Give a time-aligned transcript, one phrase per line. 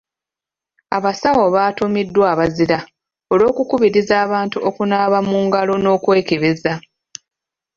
[0.97, 2.77] Abasawo batuumiddwa abazira
[3.33, 6.73] olw'okukubiriza abantu okunaaba mu ngalo n'okwekebeza.